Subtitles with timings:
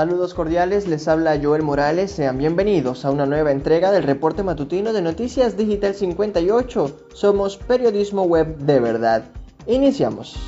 [0.00, 4.94] Saludos cordiales, les habla Joel Morales, sean bienvenidos a una nueva entrega del reporte matutino
[4.94, 7.08] de Noticias Digital 58.
[7.12, 9.24] Somos periodismo web de verdad.
[9.66, 10.38] Iniciamos.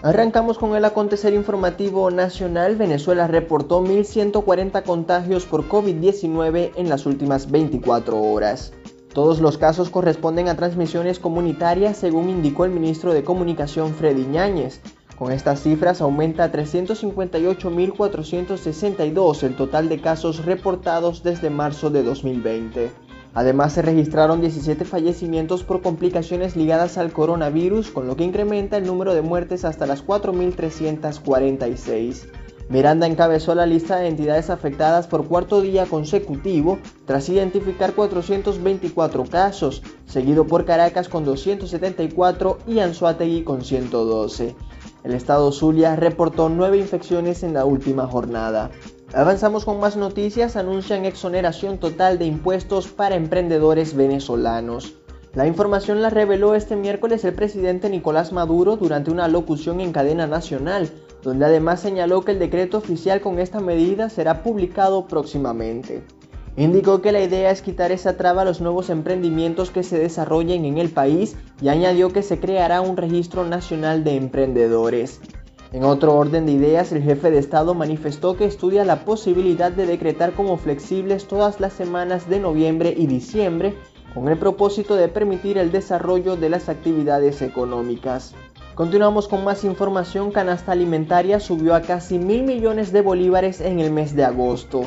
[0.00, 2.76] Arrancamos con el acontecer informativo nacional.
[2.76, 8.72] Venezuela reportó 1.140 contagios por COVID-19 en las últimas 24 horas.
[9.12, 14.80] Todos los casos corresponden a transmisiones comunitarias, según indicó el ministro de Comunicación Freddy Ñáñez.
[15.20, 22.90] Con estas cifras aumenta a 358.462 el total de casos reportados desde marzo de 2020.
[23.34, 28.86] Además se registraron 17 fallecimientos por complicaciones ligadas al coronavirus, con lo que incrementa el
[28.86, 32.26] número de muertes hasta las 4.346.
[32.70, 39.82] Miranda encabezó la lista de entidades afectadas por cuarto día consecutivo tras identificar 424 casos,
[40.06, 44.56] seguido por Caracas con 274 y Anzuategui con 112.
[45.02, 48.70] El estado Zulia reportó nueve infecciones en la última jornada.
[49.14, 54.94] Avanzamos con más noticias, anuncian exoneración total de impuestos para emprendedores venezolanos.
[55.34, 60.26] La información la reveló este miércoles el presidente Nicolás Maduro durante una locución en cadena
[60.26, 60.90] nacional,
[61.22, 66.02] donde además señaló que el decreto oficial con esta medida será publicado próximamente.
[66.56, 70.64] Indicó que la idea es quitar esa traba a los nuevos emprendimientos que se desarrollen
[70.64, 75.20] en el país y añadió que se creará un registro nacional de emprendedores.
[75.72, 79.86] En otro orden de ideas, el jefe de Estado manifestó que estudia la posibilidad de
[79.86, 83.76] decretar como flexibles todas las semanas de noviembre y diciembre
[84.12, 88.34] con el propósito de permitir el desarrollo de las actividades económicas.
[88.74, 90.32] Continuamos con más información.
[90.32, 94.82] Canasta alimentaria subió a casi mil millones de bolívares en el mes de agosto.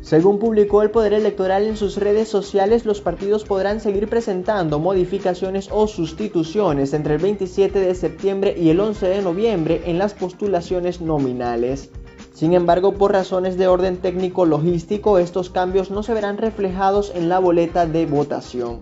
[0.00, 5.68] Según publicó el Poder Electoral en sus redes sociales, los partidos podrán seguir presentando modificaciones
[5.72, 11.00] o sustituciones entre el 27 de septiembre y el 11 de noviembre en las postulaciones
[11.00, 11.90] nominales.
[12.32, 17.28] Sin embargo, por razones de orden técnico logístico, estos cambios no se verán reflejados en
[17.28, 18.78] la boleta de votación.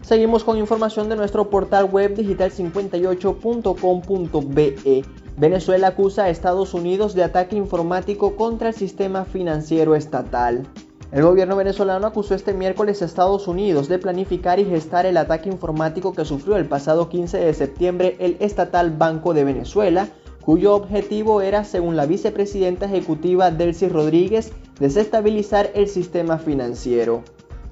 [0.00, 5.04] Seguimos con información de nuestro portal web digital58.com.be.
[5.38, 10.66] Venezuela acusa a Estados Unidos de ataque informático contra el sistema financiero estatal.
[11.12, 15.50] El gobierno venezolano acusó este miércoles a Estados Unidos de planificar y gestar el ataque
[15.50, 20.08] informático que sufrió el pasado 15 de septiembre el estatal Banco de Venezuela,
[20.40, 27.22] cuyo objetivo era, según la vicepresidenta ejecutiva Delcy Rodríguez, desestabilizar el sistema financiero.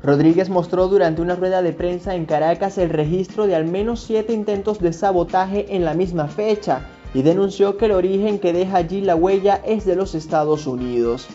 [0.02, 4.34] Rodríguez mostró durante una rueda de prensa en Caracas el registro de al menos siete
[4.34, 9.00] intentos de sabotaje en la misma fecha, y denunció que el origen que deja allí
[9.00, 11.28] la huella es de los Estados Unidos.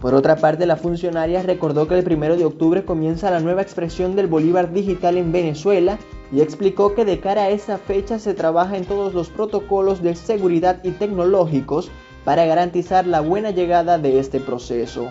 [0.00, 4.16] Por otra parte, la funcionaria recordó que el 1 de octubre comienza la nueva expresión
[4.16, 5.96] del Bolívar digital en Venezuela
[6.32, 10.16] y explicó que de cara a esa fecha se trabaja en todos los protocolos de
[10.16, 11.88] seguridad y tecnológicos
[12.24, 15.10] para garantizar la buena llegada de este proceso.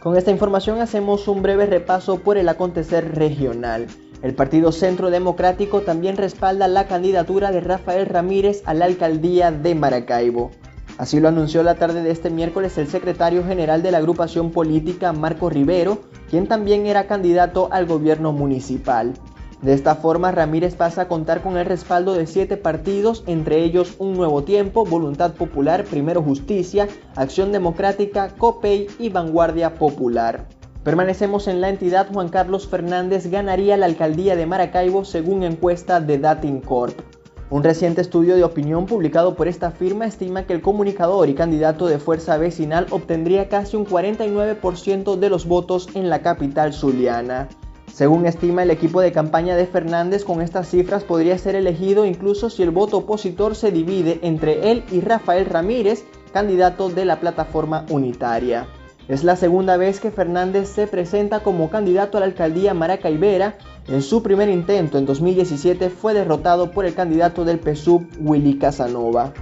[0.00, 3.86] Con esta información hacemos un breve repaso por el acontecer regional.
[4.24, 9.74] El Partido Centro Democrático también respalda la candidatura de Rafael Ramírez a la alcaldía de
[9.74, 10.50] Maracaibo.
[10.96, 15.12] Así lo anunció la tarde de este miércoles el secretario general de la agrupación política
[15.12, 15.98] Marco Rivero,
[16.30, 19.12] quien también era candidato al gobierno municipal.
[19.60, 23.94] De esta forma, Ramírez pasa a contar con el respaldo de siete partidos, entre ellos
[23.98, 30.46] Un Nuevo Tiempo, Voluntad Popular, Primero Justicia, Acción Democrática, COPEI y Vanguardia Popular.
[30.84, 36.18] Permanecemos en la entidad, Juan Carlos Fernández ganaría la alcaldía de Maracaibo según encuesta de
[36.18, 37.00] Dating Corp.
[37.48, 41.86] Un reciente estudio de opinión publicado por esta firma estima que el comunicador y candidato
[41.86, 47.48] de fuerza vecinal obtendría casi un 49% de los votos en la capital zuliana.
[47.90, 52.50] Según estima el equipo de campaña de Fernández, con estas cifras podría ser elegido incluso
[52.50, 56.04] si el voto opositor se divide entre él y Rafael Ramírez,
[56.34, 58.66] candidato de la plataforma unitaria.
[59.06, 63.58] Es la segunda vez que Fernández se presenta como candidato a la alcaldía Maracaibera.
[63.86, 69.34] En su primer intento en 2017 fue derrotado por el candidato del PSUV, Willy Casanova.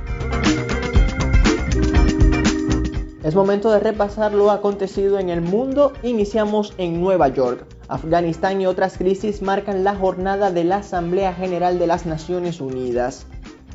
[3.23, 5.93] Es momento de repasar lo acontecido en el mundo.
[6.03, 7.65] Iniciamos en Nueva York.
[7.87, 13.27] Afganistán y otras crisis marcan la jornada de la Asamblea General de las Naciones Unidas.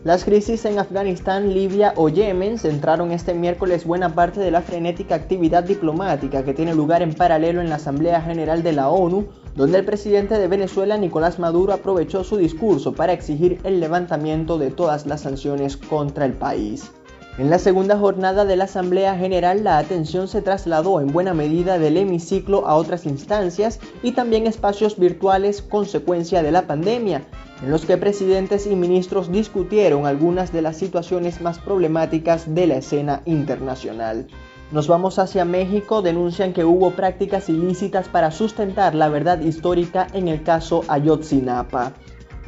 [0.08, 5.16] Las crisis en Afganistán, Libia o Yemen centraron este miércoles buena parte de la frenética
[5.16, 9.80] actividad diplomática que tiene lugar en paralelo en la Asamblea General de la ONU, donde
[9.80, 15.06] el presidente de Venezuela, Nicolás Maduro, aprovechó su discurso para exigir el levantamiento de todas
[15.08, 16.90] las sanciones contra el país.
[17.38, 21.78] En la segunda jornada de la Asamblea General la atención se trasladó en buena medida
[21.78, 27.28] del hemiciclo a otras instancias y también espacios virtuales consecuencia de la pandemia,
[27.62, 32.78] en los que presidentes y ministros discutieron algunas de las situaciones más problemáticas de la
[32.78, 34.26] escena internacional.
[34.72, 40.28] Nos vamos hacia México, denuncian que hubo prácticas ilícitas para sustentar la verdad histórica en
[40.28, 41.94] el caso Ayotzinapa.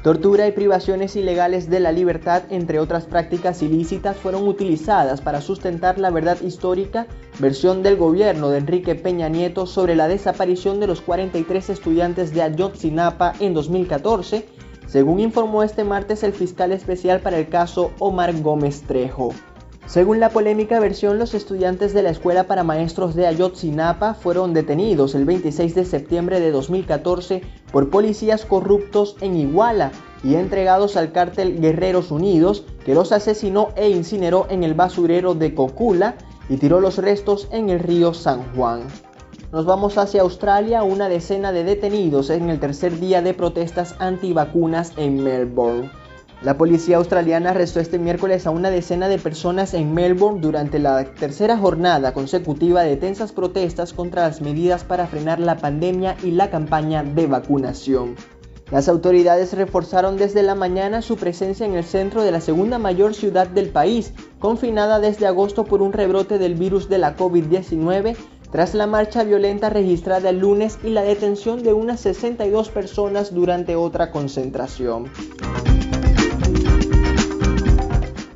[0.04, 6.00] Tortura y privaciones ilegales de la libertad, entre otras prácticas ilícitas, fueron utilizadas para sustentar
[6.00, 7.08] la verdad histórica,
[7.38, 12.44] versión del gobierno de Enrique Peña Nieto sobre la desaparición de los 43 estudiantes de
[12.44, 14.46] Ayotzinapa en 2014,
[14.88, 19.34] según informó este martes el fiscal especial para el caso Omar Gómez Trejo.
[19.90, 25.16] Según la polémica versión, los estudiantes de la Escuela para Maestros de Ayotzinapa fueron detenidos
[25.16, 27.42] el 26 de septiembre de 2014
[27.72, 29.92] por policías corruptos en Iguala
[30.24, 35.56] y entregados al cártel Guerreros Unidos, que los asesinó e incineró en el basurero de
[35.56, 36.18] Cocula
[36.50, 38.82] y tiró los restos en el río San Juan.
[39.52, 44.94] Nos vamos hacia Australia, una decena de detenidos en el tercer día de protestas antivacunas
[44.98, 45.90] en Melbourne.
[46.42, 51.04] La policía australiana arrestó este miércoles a una decena de personas en Melbourne durante la
[51.04, 56.50] tercera jornada consecutiva de tensas protestas contra las medidas para frenar la pandemia y la
[56.50, 58.16] campaña de vacunación.
[58.72, 63.16] Las autoridades reforzaron desde la mañana su presencia en el centro de la segunda mayor
[63.16, 68.16] ciudad del país, confinada desde agosto por un rebrote del virus de la COVID-19,
[68.50, 73.76] tras la marcha violenta registrada el lunes y la detención de unas 62 personas durante
[73.76, 75.10] otra concentración.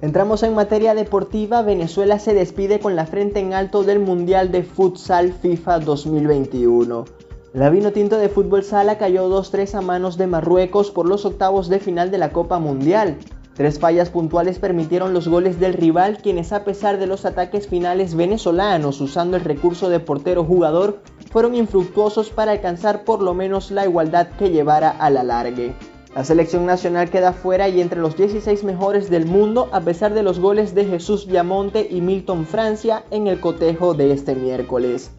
[0.03, 4.63] Entramos en materia deportiva, Venezuela se despide con la frente en alto del Mundial de
[4.63, 7.05] Futsal FIFA 2021.
[7.53, 11.69] La vino tinto de fútbol sala cayó 2-3 a manos de Marruecos por los octavos
[11.69, 13.15] de final de la Copa Mundial.
[13.53, 18.13] Tres fallas puntuales permitieron los goles del rival, quienes a pesar de los ataques finales
[18.13, 20.99] venezolanos usando el recurso de portero jugador,
[21.31, 25.73] fueron infructuosos para alcanzar por lo menos la igualdad que llevara a la largue.
[26.15, 30.21] La selección nacional queda fuera y entre los 16 mejores del mundo a pesar de
[30.21, 35.10] los goles de Jesús Viamonte y Milton Francia en el cotejo de este miércoles.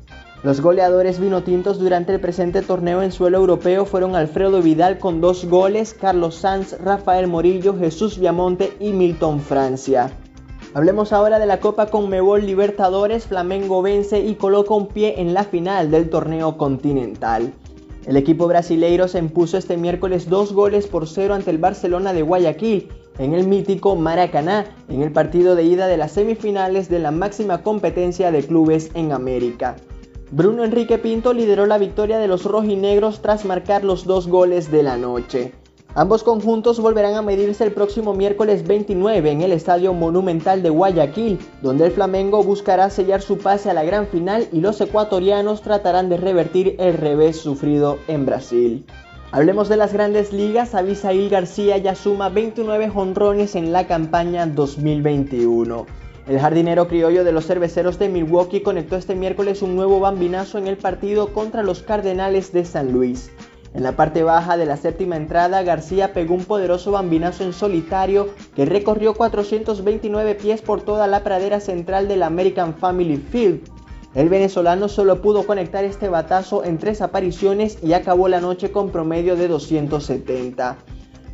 [0.44, 5.46] Los goleadores vinotintos durante el presente torneo en suelo europeo fueron Alfredo Vidal con dos
[5.46, 10.12] goles, Carlos Sanz, Rafael Morillo, Jesús Viamonte y Milton Francia.
[10.74, 15.42] Hablemos ahora de la Copa Conmebol Libertadores, Flamengo vence y coloca un pie en la
[15.42, 17.52] final del torneo continental.
[18.06, 22.22] El equipo brasileiro se impuso este miércoles dos goles por cero ante el Barcelona de
[22.22, 27.10] Guayaquil en el mítico Maracaná en el partido de ida de las semifinales de la
[27.10, 29.76] máxima competencia de clubes en América.
[30.30, 34.82] Bruno Enrique Pinto lideró la victoria de los rojinegros tras marcar los dos goles de
[34.82, 35.52] la noche.
[35.96, 41.38] Ambos conjuntos volverán a medirse el próximo miércoles 29 en el Estadio Monumental de Guayaquil,
[41.62, 46.08] donde el Flamengo buscará sellar su pase a la gran final y los ecuatorianos tratarán
[46.08, 48.84] de revertir el revés sufrido en Brasil.
[49.30, 55.86] Hablemos de las grandes ligas, Abisail García ya suma 29 jonrones en la campaña 2021.
[56.26, 60.66] El jardinero criollo de los cerveceros de Milwaukee conectó este miércoles un nuevo bambinazo en
[60.66, 63.30] el partido contra los Cardenales de San Luis.
[63.74, 68.28] En la parte baja de la séptima entrada, García pegó un poderoso bambinazo en solitario
[68.54, 73.68] que recorrió 429 pies por toda la pradera central del American Family Field.
[74.14, 78.90] El venezolano solo pudo conectar este batazo en tres apariciones y acabó la noche con
[78.90, 80.76] promedio de 270.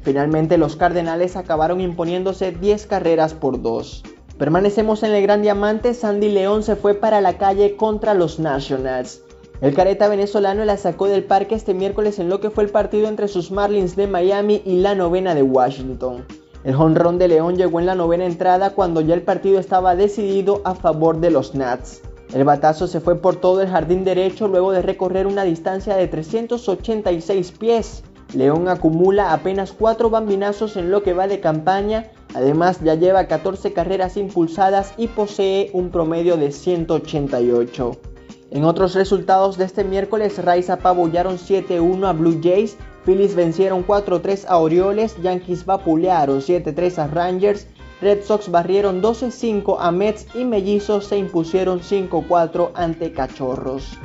[0.03, 4.03] Finalmente los Cardenales acabaron imponiéndose 10 carreras por 2.
[4.39, 9.21] Permanecemos en el Gran Diamante, Sandy León se fue para la calle contra los Nationals.
[9.61, 13.09] El careta venezolano la sacó del parque este miércoles en lo que fue el partido
[13.09, 16.25] entre sus Marlins de Miami y la novena de Washington.
[16.65, 20.63] El jonrón de León llegó en la novena entrada cuando ya el partido estaba decidido
[20.65, 22.01] a favor de los Nats.
[22.33, 26.09] El batazo se fue por todo el jardín derecho luego de recorrer una distancia de
[26.09, 28.03] 386 pies.
[28.33, 33.75] León acumula apenas 4 bambinazos en lo que va de campaña, además ya lleva 14
[33.75, 38.10] carreras impulsadas y posee un promedio de 188.
[38.53, 44.47] En otros resultados de este miércoles, Rays apabullaron 7-1 a Blue Jays, Phillies vencieron 4-3
[44.49, 47.69] a Orioles, Yankees vapulearon 7-3 a Rangers,
[48.01, 53.97] Red Sox barrieron 12-5 a Mets y Mellizos se impusieron 5-4 ante Cachorros.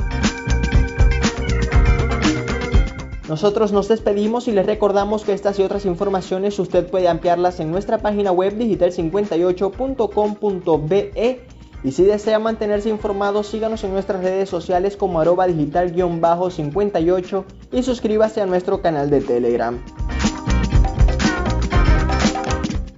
[3.27, 7.71] Nosotros nos despedimos y les recordamos que estas y otras informaciones usted puede ampliarlas en
[7.71, 11.47] nuestra página web digital58.com.be
[11.85, 18.41] y si desea mantenerse informado síganos en nuestras redes sociales como arroba digital-58 y suscríbase
[18.41, 19.79] a nuestro canal de Telegram.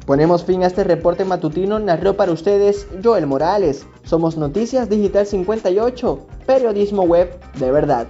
[0.06, 3.86] Ponemos fin a este reporte matutino, narró para ustedes Joel Morales.
[4.03, 8.08] Somos Noticias Digital 58, periodismo web de verdad.